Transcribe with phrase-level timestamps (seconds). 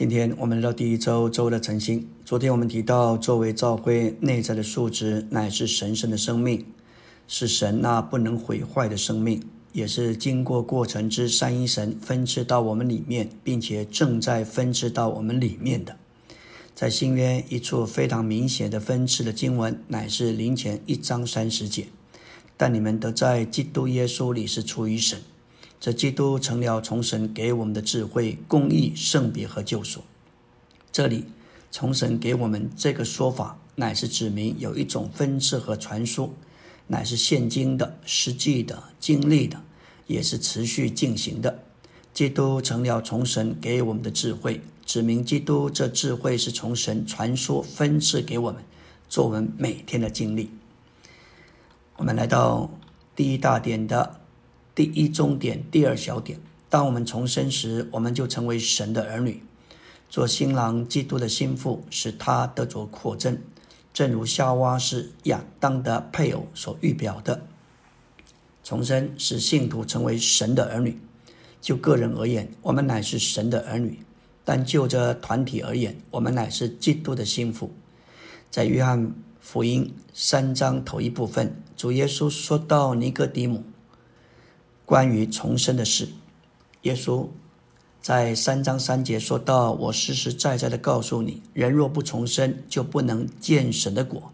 [0.00, 2.08] 今天我们来到第一周周的晨星。
[2.24, 6.64] 昨天我们提到，作为教会内在的素质，乃是神圣的生命，
[7.28, 9.42] 是神那不能毁坏的生命，
[9.74, 15.94] 也是经过过程之三一神分赐到我们里面，并且正在分赐到我们里面的。
[16.74, 21.88] 在新约一处非常明显的分赐的经文，乃是林前一章三十节。
[22.56, 25.20] 但你们都在基督耶稣里是出于神。
[25.80, 30.02] 这基督成了从神给我们的智慧、公义、圣别和救赎。
[30.92, 31.24] 这里
[31.70, 36.34] 从神给我们这个说法，乃是指明有一种分赐和传输，
[36.88, 39.58] 乃是现今的、实际的、经历的，
[40.06, 41.62] 也是持续进行的。
[42.12, 48.62] 基督成了从神给我们的智慧，指明基督这智慧是从神传说分赐给我们，
[49.08, 50.50] 做我们每天的经历。
[51.96, 52.70] 我们来到
[53.16, 54.19] 第一大点的。
[54.80, 56.40] 第一终点，第二小点。
[56.70, 59.42] 当我们重生时，我们就成为神的儿女，
[60.08, 63.36] 做新郎基督的心腹，使他得着扩增，
[63.92, 67.42] 正如夏娃是亚当的配偶所预表的。
[68.64, 70.98] 重生使信徒成为神的儿女。
[71.60, 73.98] 就个人而言，我们乃是神的儿女；
[74.46, 77.70] 但就这团体而言，我们乃是基督的心腹。
[78.50, 83.62] 在约翰福音三章头一部分，主耶稣说到尼哥底母。
[84.90, 86.08] 关于重生的事，
[86.82, 87.24] 耶稣
[88.02, 94.32] 在三章三节说到：“我实实在在的告诉你，人若不重生，就不能见神的果。”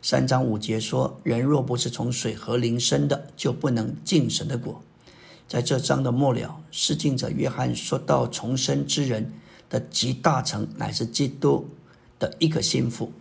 [0.00, 4.80] 三章五节说：“人若不是从水和灵生的，就不能进神的果。”
[5.46, 9.30] 在这章的末了，施浸者约翰说到重生之人
[9.68, 11.68] 的极大成，乃是基督
[12.18, 13.12] 的一个心腹。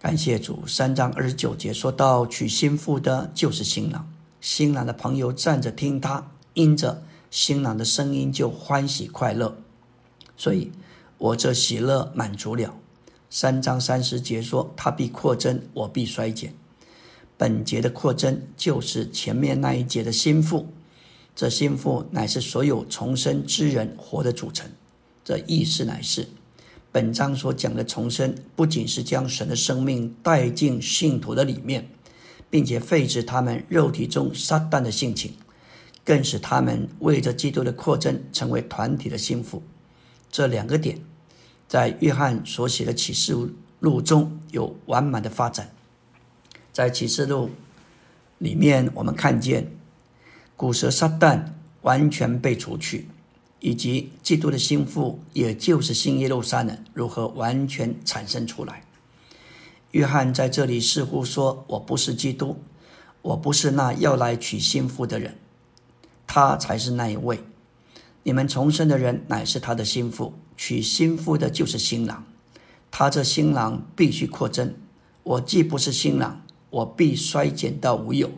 [0.00, 4.12] 感谢主，三章二十九节说到娶心腹的，就是新郎。
[4.40, 9.56] 新郎的朋友站着听他，因着新郎的声音就欢喜快乐，
[10.36, 10.72] 所以
[11.18, 12.74] 我这喜乐满足了。
[13.28, 16.54] 三章三十节说：“他必扩增，我必衰减。”
[17.38, 20.66] 本节的扩增就是前面那一节的心腹，
[21.36, 24.70] 这心腹乃是所有重生之人活的组成。
[25.24, 26.28] 这意思乃是，
[26.90, 31.88] 本章所讲的重生，不仅是将神的生命带进信徒的里面。
[32.50, 35.32] 并且废止他们肉体中撒旦的性情，
[36.04, 39.62] 更使他们为着基督的扩增成为团体的心腹。
[40.30, 40.98] 这两个点，
[41.68, 43.34] 在约翰所写的启示
[43.78, 45.70] 录中有完满的发展。
[46.72, 47.50] 在启示录
[48.38, 49.72] 里面，我们看见
[50.56, 51.44] 古蛇撒旦
[51.82, 53.08] 完全被除去，
[53.60, 58.82] 以及基督的心腹，也就是新耶路撒冷如何完全产生出来。
[59.92, 62.62] 约翰在这里似乎说：“我不是基督，
[63.22, 65.36] 我不是那要来娶心腹的人，
[66.28, 67.42] 他才是那一位。
[68.22, 72.24] 你们重生的人乃是他的心腹，娶心腹的就是新郎。
[72.90, 74.74] 他这新郎必须扩增。
[75.24, 76.40] 我既不是新郎，
[76.70, 78.30] 我必衰减到无有。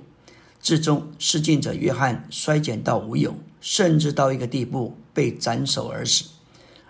[0.61, 6.25] 至终，施浸者约翰衰减到无有，甚至到一个地步被斩首而死。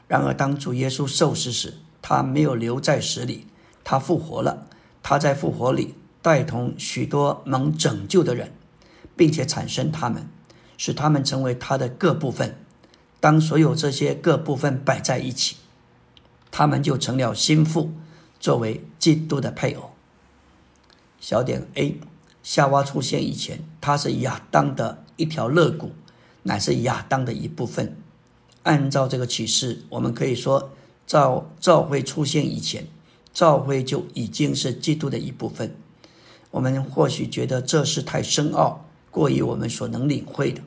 [0.06, 3.46] 然而，当主耶稣受死时，他没有留在死里。”
[3.84, 4.66] 他复活了，
[5.02, 8.52] 他在复活里带同许多能拯救的人，
[9.16, 10.28] 并且产生他们，
[10.78, 12.56] 使他们成为他的各部分。
[13.20, 15.56] 当所有这些各部分摆在一起，
[16.50, 17.92] 他们就成了心腹，
[18.40, 19.90] 作为基督的配偶。
[21.20, 22.00] 小点 A，
[22.42, 25.92] 夏娃出现以前，他是亚当的一条肋骨，
[26.42, 27.96] 乃是亚当的一部分。
[28.64, 30.70] 按照这个启示，我们可以说，
[31.06, 32.86] 照照会出现以前。
[33.32, 35.74] 教会就已经是基督的一部分。
[36.50, 40.60] 我们或许觉得这是太深奥，过于我们所能领会的。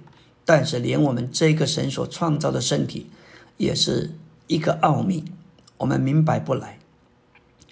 [0.43, 3.07] 但是，连我们这个神所创造的身体，
[3.57, 4.11] 也是
[4.47, 5.25] 一个奥秘，
[5.77, 6.79] 我们明白不来。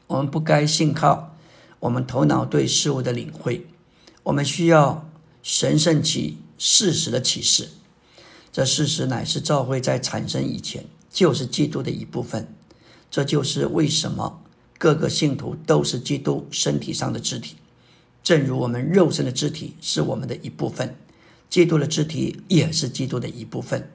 [0.07, 1.35] 我们不该信靠
[1.79, 3.65] 我们头脑对事物的领会，
[4.23, 5.09] 我们需要
[5.41, 7.69] 神圣启事实的启示。
[8.51, 12.47] 这事实乃是教会在产生以前就是基督的一部分。
[13.09, 14.42] 这就是为什么。
[14.83, 17.55] 各个信徒都是基督身体上的肢体，
[18.21, 20.93] 正如我们肉身的肢体是我们的一部分，
[21.49, 23.89] 基督的肢体也是基督的一部分。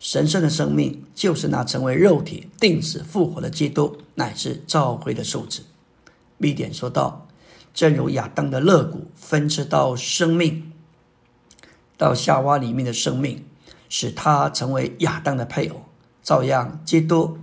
[0.00, 5.60] 神圣的生命就是那成为肉体、定死复活的基督，乃是召会的素质。
[6.38, 7.28] 密点说道
[7.74, 10.72] ：“正如亚当的肋骨分支到生命，
[11.98, 13.44] 到夏娃里面的生命，
[13.90, 15.82] 使他成为亚当的配偶，
[16.22, 17.36] 照样基督。”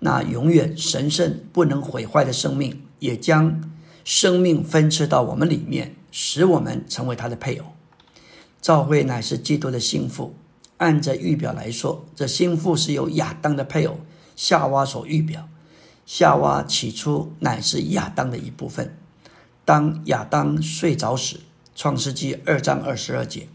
[0.00, 3.70] 那永远神圣不能毁坏的生命，也将
[4.04, 7.66] 生命分赐到我们里面，使我们成为他的配偶。
[8.60, 10.34] 教会乃是基督的心腹。
[10.78, 14.00] 按着预表来说，这心腹是由亚当的配偶
[14.34, 15.46] 夏娃所预表。
[16.06, 18.96] 夏娃起初乃是亚当的一部分。
[19.66, 21.36] 当亚当睡着时，
[21.74, 23.48] 《创世纪》二章二十二节，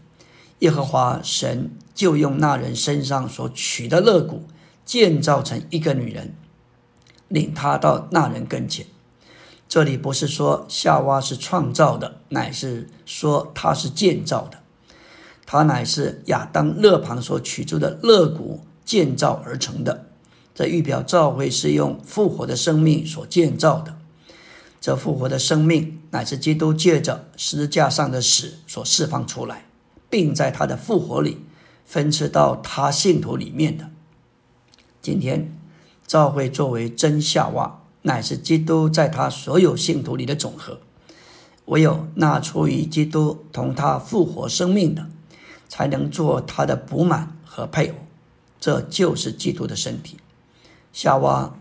[0.60, 4.44] 耶和华神就用那人身上所取的肋骨
[4.86, 6.34] 建造成一个女人，
[7.28, 8.86] 领他到那人跟前。
[9.68, 14.60] 这里不是说夏娃是创造的，乃是说她是建造的。
[15.44, 20.06] 她乃是亚当肋旁所取出的肋骨建造而成的。
[20.54, 23.98] 这预表教会是用复活的生命所建造的。
[24.80, 29.66] 这复活的生命乃是基督借着十字架上的死所释放出来，
[30.08, 31.44] 并在他的复活里
[31.84, 33.90] 分赐到他信徒里面的。
[35.06, 35.56] 今天，
[36.04, 40.80] 教会作为真夏娃，乃是基督在他所有信徒里的总和。
[41.66, 45.06] 唯有那出于基督同他复活生命的，
[45.68, 47.94] 才能做他的补满和配偶。
[48.58, 50.16] 这就是基督的身体。
[50.92, 51.54] 夏娃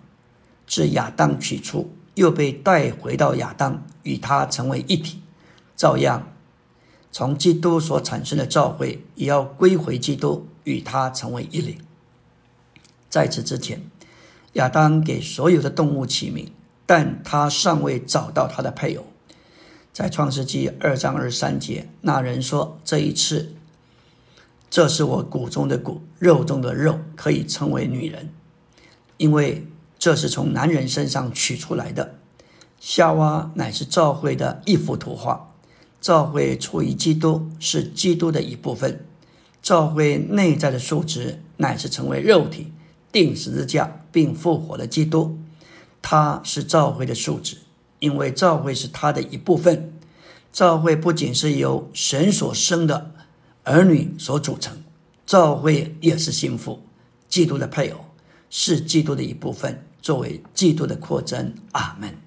[0.65, 1.91] 自亚当取出。
[2.15, 5.19] 又被带回到亚当，与他成为一体。
[5.75, 6.29] 照样，
[7.11, 11.77] 从基督所产生的教会，也要归回基督，与他成为一灵。
[13.15, 13.81] 在此之前，
[14.55, 16.51] 亚当给所有的动物起名，
[16.85, 19.05] 但他尚未找到他的配偶。
[19.93, 23.53] 在创世纪二章二三节，那人说：“这一次，
[24.69, 28.33] 这是我骨中的骨，肉中的肉，可以称为女人，
[29.15, 29.65] 因为。”
[29.97, 32.15] 这是从男人身上取出来的，
[32.81, 35.53] 夏娃乃是教会的一幅图画。
[36.01, 39.05] 教会出于基督，是基督的一部分。
[39.61, 42.73] 教会内在的素质乃是成为肉体，
[43.15, 45.39] 定十字架并复活了基督。
[46.01, 47.59] 他是教会的素质，
[47.99, 49.93] 因为教会是他的一部分。
[50.51, 53.11] 教会不仅是由神所生的
[53.63, 54.83] 儿女所组成，
[55.25, 56.81] 教会也是心腹，
[57.29, 58.01] 基督的配偶。
[58.49, 61.53] 是基督的一部分，作为基督的扩增。
[61.71, 62.24] 阿门。